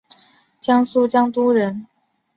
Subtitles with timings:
[0.59, 1.85] 江苏江都人。